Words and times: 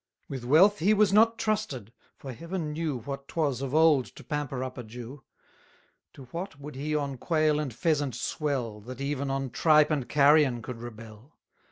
With 0.27 0.43
wealth 0.43 0.79
he 0.79 0.95
was 0.95 1.13
not 1.13 1.37
trusted, 1.37 1.93
for 2.17 2.33
Heaven 2.33 2.71
knew 2.73 2.93
470 2.99 3.07
What 3.07 3.27
'twas 3.27 3.61
of 3.61 3.75
old 3.75 4.05
to 4.07 4.23
pamper 4.23 4.63
up 4.63 4.79
a 4.79 4.83
Jew; 4.83 5.23
To 6.13 6.23
what 6.31 6.59
would 6.59 6.73
he 6.73 6.95
on 6.95 7.19
quail 7.19 7.59
and 7.59 7.71
pheasant 7.71 8.15
swell, 8.15 8.79
That 8.81 8.99
even 8.99 9.29
on 9.29 9.51
tripe 9.51 9.91
and 9.91 10.09
carrion 10.09 10.63
could 10.63 10.79
rebel? 10.81 11.37